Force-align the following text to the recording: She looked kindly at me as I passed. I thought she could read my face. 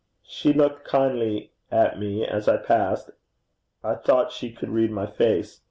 She 0.25 0.51
looked 0.51 0.83
kindly 0.87 1.51
at 1.69 1.99
me 1.99 2.25
as 2.25 2.47
I 2.47 2.57
passed. 2.57 3.11
I 3.83 3.93
thought 3.93 4.31
she 4.31 4.51
could 4.51 4.69
read 4.69 4.89
my 4.89 5.05
face. 5.05 5.59